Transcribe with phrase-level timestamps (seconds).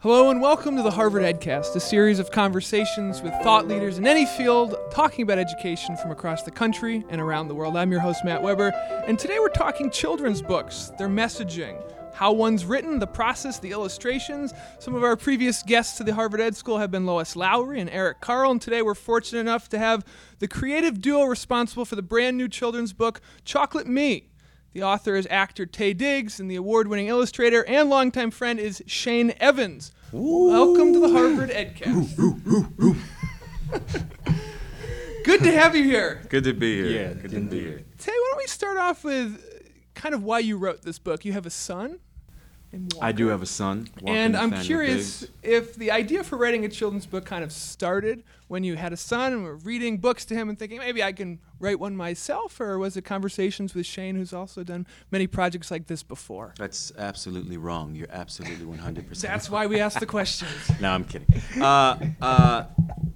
[0.00, 4.06] Hello and welcome to the Harvard EdCast, a series of conversations with thought leaders in
[4.06, 7.76] any field talking about education from across the country and around the world.
[7.76, 8.70] I'm your host, Matt Weber,
[9.08, 11.82] and today we're talking children's books, their messaging,
[12.14, 14.54] how one's written, the process, the illustrations.
[14.78, 17.90] Some of our previous guests to the Harvard Ed School have been Lois Lowry and
[17.90, 20.04] Eric Carle, and today we're fortunate enough to have
[20.38, 24.27] the creative duo responsible for the brand new children's book, Chocolate Me.
[24.74, 28.82] The author is actor Taye Diggs, and the award winning illustrator and longtime friend is
[28.86, 29.92] Shane Evans.
[30.12, 32.96] Welcome to the Harvard EdCast.
[35.24, 36.22] Good to have you here.
[36.28, 36.86] Good to be here.
[36.86, 37.84] Yeah, good to be here.
[37.98, 39.42] Taye, why don't we start off with
[39.94, 41.24] kind of why you wrote this book?
[41.24, 42.00] You have a son?
[43.00, 43.88] I do have a son.
[44.00, 47.50] Walker And I'm Nathaniel curious if the idea for writing a children's book kind of
[47.50, 51.02] started when you had a son and were reading books to him and thinking maybe
[51.02, 55.26] I can write one myself, or was it conversations with Shane, who's also done many
[55.26, 56.54] projects like this before?
[56.58, 57.94] That's absolutely wrong.
[57.94, 59.20] You're absolutely 100%.
[59.20, 60.50] That's why we asked the questions.
[60.80, 61.40] no, I'm kidding.
[61.60, 62.64] Uh, uh,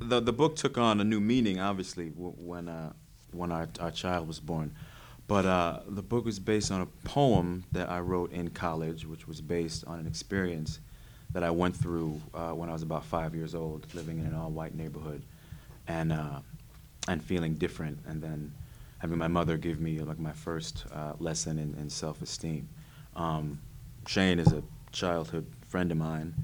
[0.01, 2.93] the the book took on a new meaning, obviously, w- when uh,
[3.33, 4.75] when our our child was born.
[5.29, 9.27] But uh, the book was based on a poem that I wrote in college, which
[9.27, 10.81] was based on an experience
[11.33, 14.35] that I went through uh, when I was about five years old, living in an
[14.35, 15.23] all-white neighborhood,
[15.89, 16.41] and uh,
[17.09, 18.53] and feeling different, and then
[18.99, 22.69] having my mother give me like my first uh, lesson in, in self-esteem.
[23.17, 23.61] Um,
[24.07, 24.63] Shane is a
[24.93, 26.35] childhood friend of mine.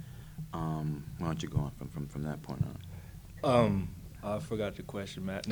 [0.52, 2.64] Um, why don't you go on from, from, from that point
[3.44, 3.54] on?
[3.54, 3.88] Um,
[4.22, 5.46] I forgot the question, Matt.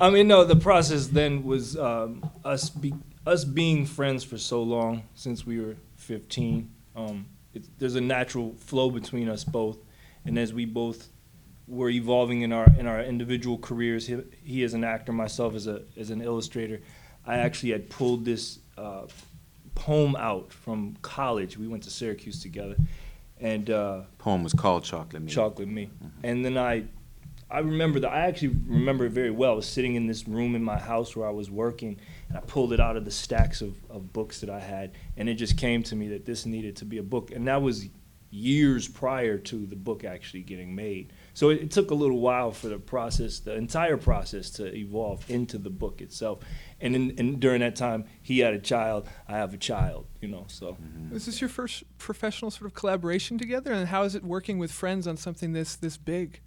[0.00, 2.94] I mean, no, the process then was um, us be,
[3.26, 6.70] us being friends for so long since we were 15.
[6.96, 9.78] Um, it, there's a natural flow between us both,
[10.24, 11.08] and as we both
[11.68, 15.66] were evolving in our in our individual careers, he, he as an actor, myself as
[15.66, 16.80] a as an illustrator,
[17.26, 19.06] I actually had pulled this uh,
[19.74, 21.58] poem out from college.
[21.58, 22.76] We went to Syracuse together,
[23.38, 23.68] and.
[23.70, 25.30] Uh, Poem was called Chocolate Me.
[25.30, 25.90] chocolate me.
[26.22, 26.84] And then I,
[27.50, 29.52] I remember that I actually remember it very well.
[29.52, 32.40] I was sitting in this room in my house where I was working, and I
[32.42, 35.56] pulled it out of the stacks of, of books that I had, and it just
[35.56, 37.88] came to me that this needed to be a book, and that was
[38.32, 41.12] years prior to the book actually getting made.
[41.34, 45.28] So it, it took a little while for the process, the entire process, to evolve
[45.28, 46.38] into the book itself.
[46.80, 50.28] And, in, and during that time, he had a child, I have a child, you
[50.28, 50.44] know.
[50.48, 51.16] So mm-hmm.
[51.16, 54.70] Is this your first professional sort of collaboration together, and how is it working with
[54.70, 56.40] friends on something this this big?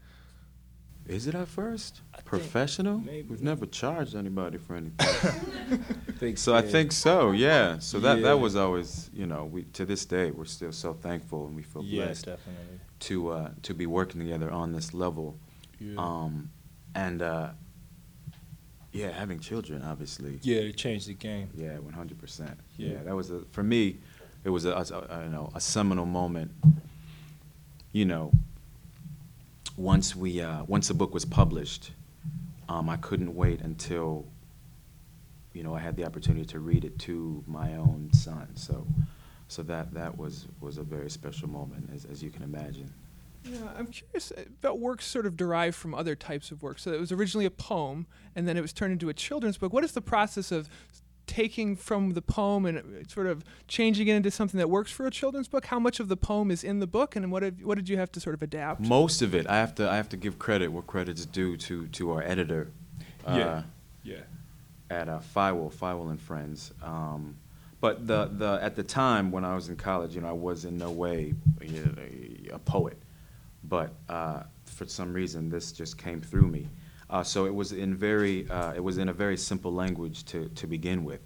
[1.07, 2.01] Is it at first?
[2.13, 2.97] I think Professional?
[2.99, 3.27] maybe.
[3.27, 4.97] We've never charged anybody for anything.
[6.17, 6.69] Think, so I yeah.
[6.69, 7.79] think so, yeah.
[7.79, 8.23] So that, Yeah.
[8.29, 11.63] that was always, you know, we to this day we're still so thankful and we
[11.63, 12.79] feel yeah, blessed definitely.
[13.01, 15.37] to uh, to be working together on this level.
[15.79, 15.95] Yeah.
[15.97, 16.49] Um,
[16.95, 17.49] and uh,
[18.93, 20.39] yeah, having children, obviously.
[20.43, 21.49] Yeah, it changed the game.
[21.55, 22.57] Yeah, one hundred percent.
[22.77, 22.89] Yeah.
[22.93, 23.97] Yeah, that was a, for me.
[24.45, 26.51] It was a, a, a, you know a seminal moment.
[27.91, 28.31] You know,
[29.77, 31.91] once we uh, once the book was published,
[32.69, 34.25] um, I couldn't wait until
[35.53, 38.47] you know I had the opportunity to read it to my own son.
[38.55, 38.85] So,
[39.47, 42.93] so that that was was a very special moment, as as you can imagine.
[43.45, 44.31] Yeah, I'm curious
[44.61, 46.83] about works sort of derived from other types of works.
[46.83, 49.73] So it was originally a poem, and then it was turned into a children's book.
[49.73, 50.69] What is the process of
[51.33, 55.11] taking from the poem and sort of changing it into something that works for a
[55.11, 55.65] children's book?
[55.65, 57.97] How much of the poem is in the book, and what have, what did you
[57.97, 58.81] have to sort of adapt?
[58.81, 61.87] Most of it, I have to I have to give credit where credit's due to
[61.87, 62.71] to our editor.
[63.25, 63.63] Uh, Yeah.
[64.03, 64.23] Yeah.
[64.89, 66.71] at uh, Feiwel, Feiwel and Friends.
[66.83, 67.37] Um,
[67.79, 70.65] but the, the at the time when I was in college, you know, I was
[70.65, 72.97] in no way a, a poet,
[73.63, 76.67] but uh, for some reason this just came through me.
[77.13, 80.49] Uh, so it was in very uh, it was in a very simple language to
[80.55, 81.21] to begin with.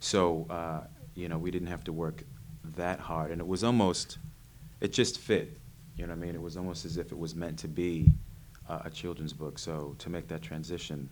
[0.00, 0.80] So uh,
[1.14, 2.24] you know we didn't have to work
[2.74, 4.18] that hard, and it was almost
[4.80, 5.56] it just fit.
[5.96, 6.34] You know what I mean?
[6.34, 8.12] It was almost as if it was meant to be
[8.68, 9.60] uh, a children's book.
[9.60, 11.08] So to make that transition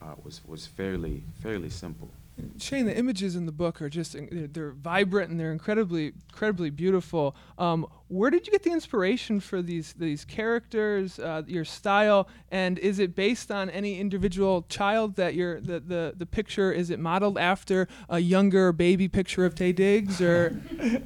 [0.00, 2.10] uh, was was fairly fairly simple.
[2.58, 6.70] Shane, the images in the book are just they're, they're vibrant and they're incredibly incredibly
[6.70, 7.36] beautiful.
[7.58, 12.78] Um, where did you get the inspiration for these these characters, uh, your style, and
[12.80, 16.98] is it based on any individual child that you're the, the the picture is it
[16.98, 20.60] modeled after a younger baby picture of Taye Diggs or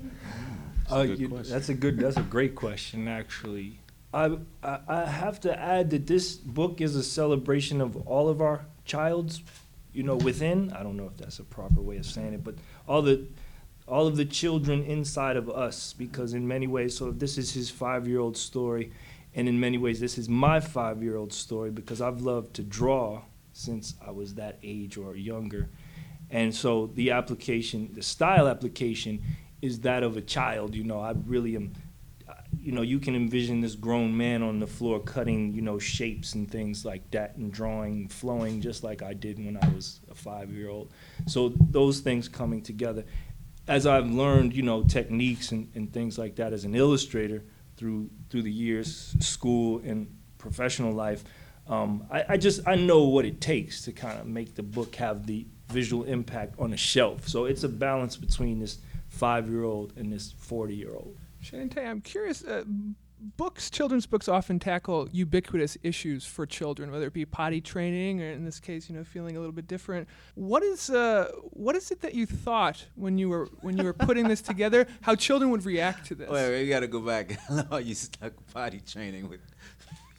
[0.91, 1.99] Uh, a you- that's a good.
[1.99, 3.79] That's a great question, actually.
[4.15, 8.41] I, I I have to add that this book is a celebration of all of
[8.41, 9.43] our childs,
[9.93, 10.73] you know, within.
[10.73, 12.55] I don't know if that's a proper way of saying it, but
[12.87, 13.27] all the
[13.87, 17.71] all of the children inside of us, because in many ways, so this is his
[17.71, 18.93] five-year-old story,
[19.35, 23.23] and in many ways, this is my five-year-old story because I've loved to draw
[23.55, 25.69] since I was that age or younger,
[26.31, 29.23] and so the application, the style application,
[29.63, 30.75] is that of a child.
[30.75, 31.73] You know, I really am
[32.69, 36.35] you know, you can envision this grown man on the floor cutting, you know, shapes
[36.35, 40.15] and things like that and drawing, flowing just like I did when I was a
[40.15, 40.93] five year old.
[41.27, 43.07] So those things coming together.
[43.69, 47.43] As I've learned, you know, techniques and, and things like that as an illustrator
[47.79, 51.25] through through the years, school and professional life,
[51.69, 54.95] um, I, I just I know what it takes to kind of make the book
[54.97, 57.29] have the visual impact on a shelf.
[57.29, 58.77] So it's a balance between this
[59.09, 61.17] five year old and this forty year old.
[61.41, 62.45] Shannon I'm curious.
[62.45, 62.65] Uh,
[63.37, 68.31] books, children's books, often tackle ubiquitous issues for children, whether it be potty training or,
[68.31, 70.09] in this case, you know, feeling a little bit different.
[70.35, 73.93] What is uh, what is it that you thought when you were when you were
[73.93, 74.87] putting this together?
[75.01, 76.29] How children would react to this?
[76.29, 77.39] Wait, wait, you got to go back.
[77.89, 79.41] You stuck potty training with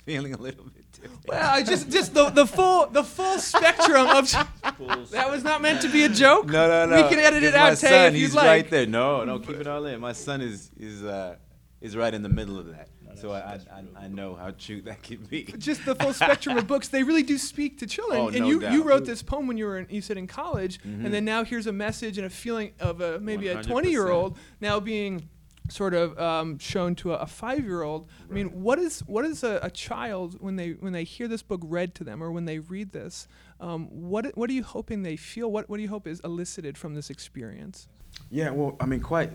[0.10, 1.28] feeling a little bit different.
[1.28, 4.32] Well, I just just the, the full the full spectrum of
[5.12, 6.48] that was not meant to be a joke.
[6.48, 7.04] No, no, no.
[7.04, 8.46] We can edit it out, Taye, if he's you'd like.
[8.48, 8.88] right there.
[8.88, 10.00] No, no, keep it all in.
[10.00, 11.36] My son is is uh,
[11.80, 12.90] is right in the middle of that.
[13.16, 15.44] So I, I, I know how true that can be.
[15.58, 16.88] just the full spectrum of books.
[16.88, 18.20] They really do speak to children.
[18.22, 18.72] Oh, and no you, you doubt.
[18.72, 18.88] Mm-hmm.
[18.88, 21.68] wrote this poem when you were in, you said in college, and then now here's
[21.68, 23.66] a message and a feeling of a maybe a 100%.
[23.66, 25.28] 20 year old now being
[25.70, 28.08] sort of um, shown to a, a five year old.
[28.30, 31.42] I mean, what is what is a, a child when they when they hear this
[31.42, 33.28] book read to them or when they read this?
[33.60, 35.52] Um, what what are you hoping they feel?
[35.52, 37.88] What what do you hope is elicited from this experience?
[38.30, 39.32] Yeah, well, I mean, quite,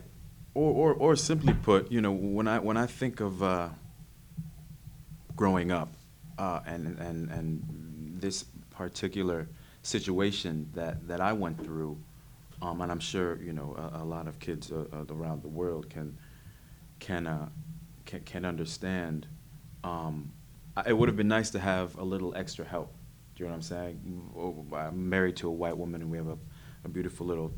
[0.54, 3.68] or, or, or simply put, you know, when I when I think of uh,
[5.36, 5.92] growing up,
[6.38, 9.48] uh, and and and this particular
[9.82, 11.98] situation that that I went through,
[12.62, 15.48] um, and I'm sure you know a, a lot of kids uh, uh, around the
[15.48, 16.18] world can
[17.00, 17.48] can uh,
[18.06, 19.26] can, can understand.
[19.82, 20.32] Um,
[20.86, 22.92] it would have been nice to have a little extra help.
[23.34, 24.30] Do you know what I'm saying?
[24.36, 26.38] Oh, I'm married to a white woman, and we have a,
[26.84, 27.52] a beautiful little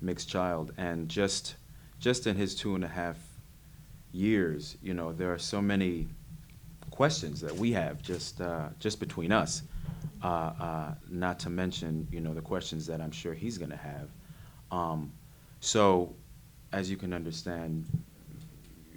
[0.00, 1.56] mixed child, and just
[1.98, 3.16] just in his two and a half
[4.12, 6.08] years, you know, there are so many
[6.90, 9.62] questions that we have just uh, just between us.
[10.22, 13.76] Uh, uh, not to mention, you know, the questions that I'm sure he's going to
[13.76, 14.10] have.
[14.70, 15.12] Um,
[15.60, 16.14] so,
[16.72, 17.86] as you can understand,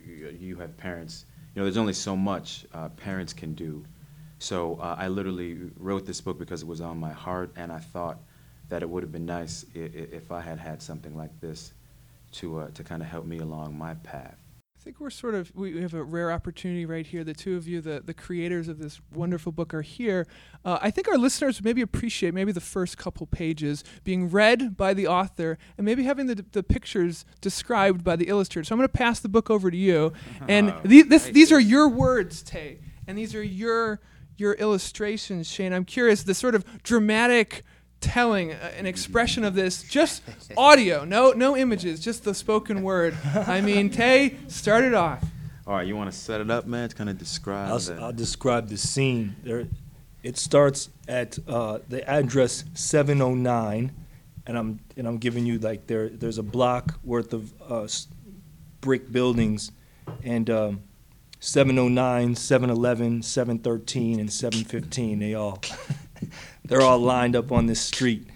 [0.06, 1.26] you, you have parents.
[1.54, 3.84] You know, there's only so much uh, parents can do.
[4.40, 7.80] So uh, I literally wrote this book because it was on my heart, and I
[7.80, 8.18] thought
[8.70, 11.74] that it would have been nice i- i- if I had had something like this
[12.34, 14.43] to uh, to kind of help me along my path.
[14.84, 17.24] I think we're sort of we we have a rare opportunity right here.
[17.24, 20.28] The two of you, the the creators of this wonderful book, are here.
[20.66, 24.76] Uh, I think our listeners would maybe appreciate maybe the first couple pages being read
[24.76, 28.66] by the author and maybe having the the pictures described by the illustrator.
[28.66, 30.12] So I'm going to pass the book over to you,
[30.50, 34.02] and Oh, the, this these are your words, Taye, and these are your
[34.36, 35.72] your illustrations, Shane.
[35.72, 37.64] I'm curious the sort of dramatic
[38.04, 40.22] telling uh, an expression of this just
[40.58, 43.16] audio no no images just the spoken word
[43.48, 45.24] i mean taye start it off
[45.66, 46.90] All right, you want to set it up, man?
[46.90, 47.70] To kind of describe.
[47.70, 49.34] I'll, s- the- I'll describe the scene.
[49.46, 49.66] There,
[50.22, 53.92] it starts at uh, the address 709,
[54.46, 56.10] and I'm and I'm giving you like there.
[56.10, 57.88] There's a block worth of uh,
[58.82, 59.72] brick buildings,
[60.22, 60.82] and um,
[61.40, 65.20] 709, 711, 713, and 715.
[65.20, 65.60] They all
[66.66, 68.28] they're all lined up on this street,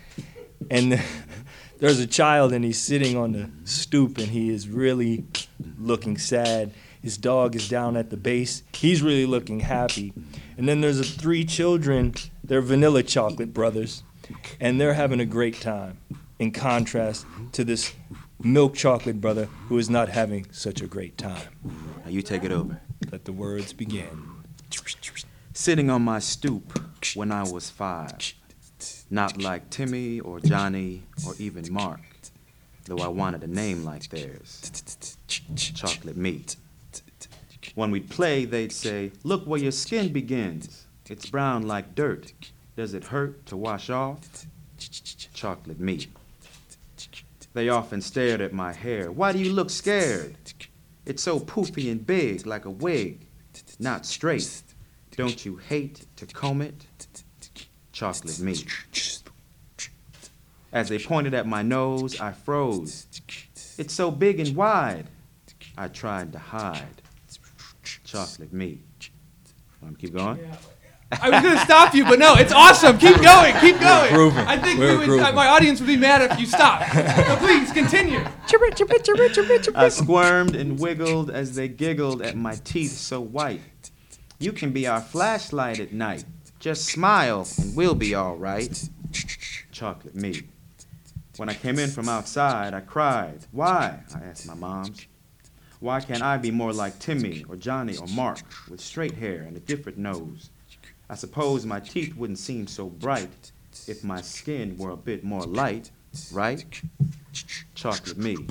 [0.70, 1.02] and
[1.80, 5.26] there's a child, and he's sitting on the stoop, and he is really
[5.80, 6.74] looking sad.
[7.02, 8.64] His dog is down at the base.
[8.74, 10.14] He's really looking happy.
[10.58, 12.16] And then there's a three children.
[12.44, 14.04] They're vanilla chocolate brothers,
[14.60, 16.00] and they're having a great time.
[16.40, 17.94] In contrast to this
[18.44, 21.42] milk chocolate brother who is not having such a great time.
[21.64, 22.80] now you take it over.
[23.12, 24.26] Let the words begin.
[25.54, 26.80] Sitting on my stoop
[27.16, 28.34] when I was five,
[29.10, 32.02] not like Timmy or Johnny or even Mark,
[32.86, 35.18] though I wanted a name like theirs.
[35.56, 36.46] Chocolate me.
[37.76, 40.86] When we'd play, they'd say, Look where your skin begins.
[41.10, 42.34] It's brown like dirt.
[42.76, 44.20] Does it hurt to wash off?
[45.34, 46.08] Chocolate me.
[47.54, 49.12] They often stared at my hair.
[49.12, 50.36] Why do you look scared?
[51.06, 53.26] It's so poofy and big, like a wig,
[53.80, 54.62] not straight.
[55.18, 56.86] Don't you hate to comb it?
[57.92, 58.56] Chocolate me.
[60.72, 63.08] As they pointed at my nose, I froze.
[63.80, 65.08] It's so big and wide.
[65.76, 67.02] I tried to hide.
[68.06, 68.80] Chocolate me.
[69.82, 70.40] Want to keep going?
[71.22, 74.46] i was going to stop you but no it's awesome keep going keep going grooving.
[74.46, 75.36] i think We're we would, uh, grooving.
[75.36, 78.20] my audience would be mad if you stopped so please continue
[79.76, 83.62] I squirmed and wiggled as they giggled at my teeth so white.
[84.40, 86.26] You can be our flashlight at night.
[86.60, 88.90] Just smile and we'll be all right.
[89.72, 90.44] Chocolate me.
[91.38, 93.46] When I came in from outside, I cried.
[93.52, 94.00] Why?
[94.16, 95.08] I asked my moms.
[95.80, 98.40] Why can't I be more like Timmy or Johnny or Mark
[98.70, 100.50] with straight hair and a different nose?
[101.10, 103.52] I suppose my teeth wouldn't seem so bright
[103.88, 105.92] if my skin were a bit more light,
[106.32, 106.64] right?
[107.76, 108.48] Chocolate me.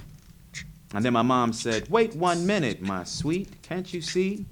[0.94, 4.46] And then my mom said, Wait one minute, my sweet, can't you see?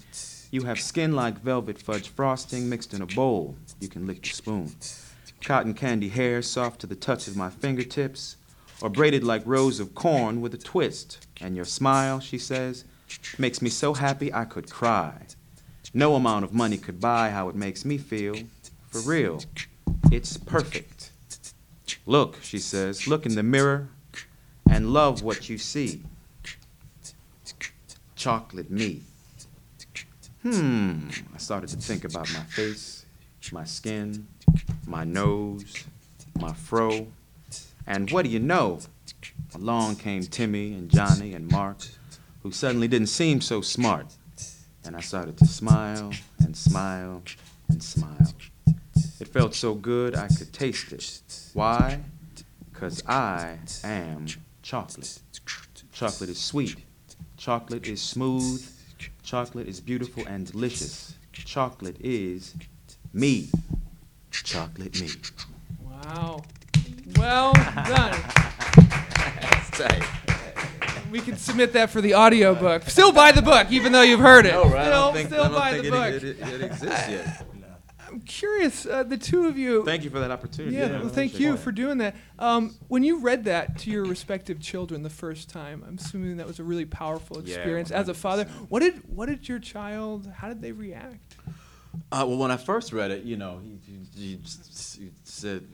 [0.54, 3.56] You have skin like velvet fudge frosting mixed in a bowl.
[3.80, 4.73] You can lick the spoon.
[5.42, 8.37] Cotton candy hair soft to the touch of my fingertips,
[8.80, 11.26] or braided like rows of corn with a twist.
[11.40, 12.84] And your smile, she says,
[13.37, 15.26] makes me so happy I could cry.
[15.92, 18.37] No amount of money could buy how it makes me feel.
[18.87, 19.40] For real,
[20.12, 21.11] it's perfect.
[22.06, 23.88] Look, she says, look in the mirror
[24.70, 26.04] and love what you see.
[28.14, 29.02] Chocolate me.
[30.44, 33.06] Hmm, I started to think about my face,
[33.50, 34.26] my skin,
[34.86, 35.84] my nose,
[36.38, 37.06] my fro.
[37.86, 38.80] And what do you know?
[39.54, 41.78] Along came Timmy and Johnny and Mark,
[42.42, 44.04] who suddenly didn't seem so smart.
[44.84, 47.22] And I started to smile and smile
[47.70, 48.34] and smile.
[49.20, 51.22] It felt so good I could taste it.
[51.54, 52.00] Why?
[52.70, 54.26] Because I am
[54.60, 55.20] chocolate.
[55.90, 56.76] Chocolate is sweet.
[57.38, 58.62] Chocolate is smooth.
[59.24, 61.14] Chocolate is beautiful and delicious.
[61.32, 62.54] Chocolate is
[63.14, 63.48] me.
[64.30, 65.08] Chocolate me.
[65.82, 66.42] Wow.
[67.16, 68.12] Well done.
[69.72, 70.04] Tight.
[71.10, 72.82] We can submit that for the audio book.
[72.82, 74.52] Still buy the book, even though you've heard it.
[74.52, 74.74] No, right?
[74.74, 76.22] I Still, don't think, still I don't buy think the it, book.
[76.22, 77.46] it, it, it exists yet.
[78.14, 79.85] I'm curious, uh, the two of you.
[79.85, 80.76] Thank you for that opportunity.
[80.76, 82.14] Yeah, well, thank you for doing that.
[82.38, 86.47] Um, when you read that to your respective children the first time, I'm assuming that
[86.47, 88.44] was a really powerful Yeah, experience as a father.
[88.68, 90.30] What did what did your child?
[90.37, 91.37] How did they react?
[92.12, 95.66] Uh, well, when I first read it, you know, he, he, he he said,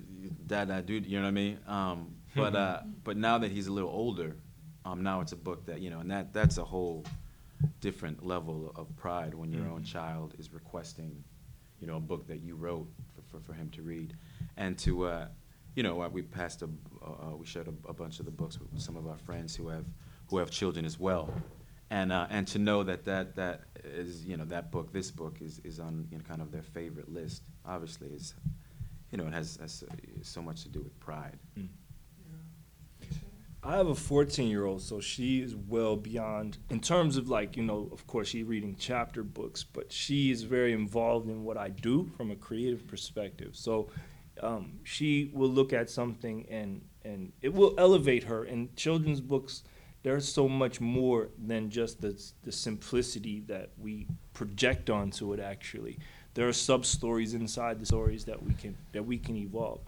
[0.46, 1.58] "Dad, I do," you know what I mean?
[1.66, 4.34] Um, but uh, but now that he's a little older,
[4.86, 7.04] um, now it's a book that you know, and that that's a whole
[7.82, 11.22] different level of pride when your own child is requesting,
[11.80, 14.14] you know, a book that you wrote for, for, for him to read,
[14.56, 15.26] and to, uh,
[15.74, 16.68] you know, uh, we passed a,
[17.04, 19.68] uh, we shared a, a bunch of the books with some of our friends who
[19.68, 19.86] have
[20.28, 21.32] who have children as well,
[21.90, 25.38] and uh, and to know that that that is you know that book this book
[25.40, 28.34] is is on you know kind of their favorite list obviously is
[29.10, 29.84] you know it has, has
[30.22, 31.38] so much to do with pride
[33.62, 37.58] I have a 14 year old, so she is well beyond, in terms of like,
[37.58, 41.58] you know, of course, she's reading chapter books, but she is very involved in what
[41.58, 43.50] I do from a creative perspective.
[43.52, 43.90] So
[44.42, 48.44] um, she will look at something and, and it will elevate her.
[48.44, 49.62] In children's books,
[50.02, 55.98] there's so much more than just the, the simplicity that we project onto it, actually.
[56.32, 59.80] There are sub stories inside the stories that we can, that we can evolve.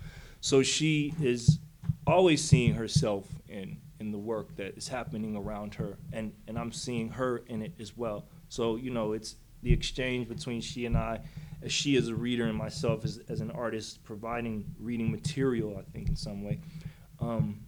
[0.43, 1.59] So she is
[2.07, 6.73] always seeing herself in in the work that is happening around her and and I'm
[6.73, 8.27] seeing her in it as well.
[8.49, 11.21] So you know it's the exchange between she and I
[11.63, 15.83] as she as a reader and myself as, as an artist providing reading material I
[15.93, 16.61] think in some way.
[17.21, 17.61] Um,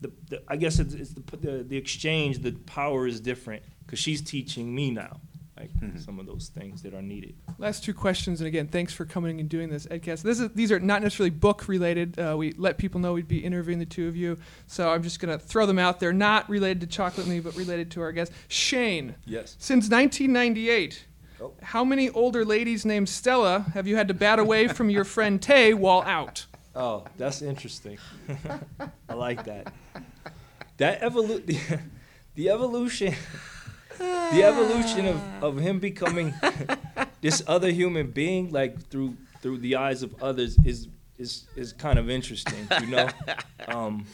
[0.00, 3.98] the, the I guess it's, it's the, the the exchange the power is different because
[3.98, 5.20] she's teaching me now
[5.58, 6.04] like Mhm.
[6.04, 9.40] some of those things that are needed Last two questions, and again, thanks for coming
[9.40, 10.22] and doing this, Edcast.
[10.22, 12.18] This is these are not necessarily book related.
[12.18, 15.18] Uh, we let people know we'd be interviewing the two of you, so I'm just
[15.20, 16.12] gonna throw them out there.
[16.12, 19.14] Not related to Chocolate Me, but related to our guest, Shane.
[19.26, 21.04] yes Since 1998,
[21.40, 21.52] Oh.
[21.62, 25.40] how many older ladies named Stella have you had to bat away from your friend
[25.40, 26.46] Taye while out?
[26.76, 27.98] Oh, that's interesting.
[29.08, 29.72] I like that.
[30.76, 31.58] That evolu- the,
[32.36, 33.14] the evolution
[33.98, 36.34] the evolution of, of him becoming
[37.20, 40.88] this other human being like through through the eyes of others is
[41.18, 43.08] is is kind of interesting, you know?
[43.68, 44.06] Um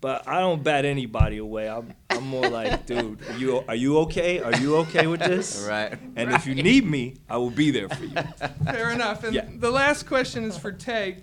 [0.00, 1.68] but I don't bat anybody away.
[1.68, 4.40] I'm I'm more like, dude, are you are you okay?
[4.40, 5.66] Are you okay with this?
[5.68, 8.16] right And if you need me, I will be there for you.
[8.64, 9.24] Fair enough.
[9.24, 9.46] And Yeah.
[9.54, 11.22] the last question is for Taye.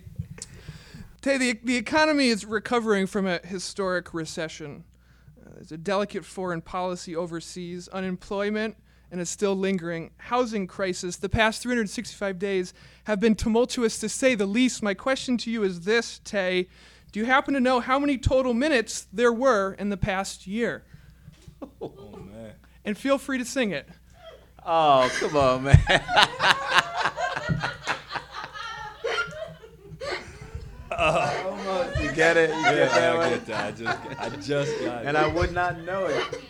[1.24, 4.84] Taye, the, the economy is recovering from a historic recession.
[5.58, 8.76] Uh, there's a delicate foreign policy overseas, unemployment,
[9.12, 11.18] and a still lingering housing crisis.
[11.18, 12.74] The past 365 days
[13.06, 14.84] have been tumultuous to say the least.
[14.84, 16.68] My question to you is this, Taye.
[17.12, 20.84] Do you happen to know how many total minutes there were in the past year?
[21.82, 22.54] Oh man.
[22.86, 23.90] And feel free to sing it.
[24.66, 25.80] oh come on man
[31.97, 33.66] you get it you get that Yeah, I one get that.
[33.66, 35.08] I just I just got it.
[35.08, 36.42] and I would not know it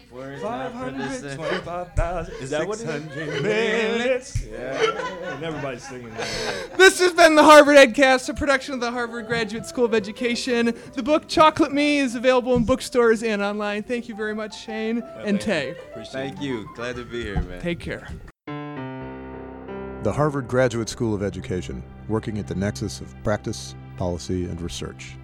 [0.41, 2.33] Five hundred twenty-five thousand.
[2.41, 3.41] Is that what it is?
[3.43, 4.43] Minutes.
[4.45, 5.33] Yeah.
[5.35, 6.71] And everybody's singing that.
[6.75, 10.73] This has been the Harvard Edcast, a production of the Harvard Graduate School of Education.
[10.93, 13.83] The book Chocolate Me is available in bookstores and online.
[13.83, 15.85] Thank you very much, Shane and thank Taye.
[15.91, 16.11] Appreciate it.
[16.29, 16.67] Thank you.
[16.75, 17.61] Glad to be here, man.
[17.61, 18.07] Take care.
[20.03, 25.15] The Harvard Graduate School of Education, working at the nexus of practice, policy, and research.